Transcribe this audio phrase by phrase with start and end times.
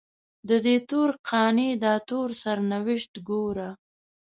[0.49, 3.69] ددې تور قانع داتور سرنوشت ګوره